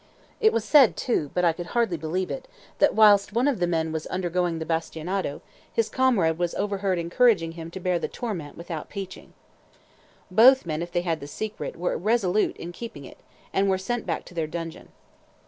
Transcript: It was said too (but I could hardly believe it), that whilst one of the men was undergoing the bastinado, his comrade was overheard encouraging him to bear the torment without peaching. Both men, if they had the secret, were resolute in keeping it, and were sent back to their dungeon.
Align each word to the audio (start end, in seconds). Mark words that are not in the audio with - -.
It 0.39 0.51
was 0.51 0.65
said 0.65 0.97
too 0.97 1.29
(but 1.35 1.45
I 1.45 1.53
could 1.53 1.67
hardly 1.77 1.95
believe 1.95 2.31
it), 2.31 2.47
that 2.79 2.95
whilst 2.95 3.33
one 3.33 3.47
of 3.47 3.59
the 3.59 3.67
men 3.67 3.91
was 3.91 4.07
undergoing 4.07 4.57
the 4.57 4.65
bastinado, 4.65 5.41
his 5.71 5.89
comrade 5.89 6.39
was 6.39 6.55
overheard 6.55 6.97
encouraging 6.97 7.51
him 7.51 7.69
to 7.69 7.79
bear 7.79 7.99
the 7.99 8.07
torment 8.07 8.57
without 8.57 8.89
peaching. 8.89 9.33
Both 10.31 10.65
men, 10.65 10.81
if 10.81 10.91
they 10.91 11.01
had 11.01 11.19
the 11.19 11.27
secret, 11.27 11.75
were 11.75 11.95
resolute 11.99 12.57
in 12.57 12.71
keeping 12.71 13.05
it, 13.05 13.19
and 13.53 13.69
were 13.69 13.77
sent 13.77 14.07
back 14.07 14.25
to 14.25 14.33
their 14.33 14.47
dungeon. 14.47 14.87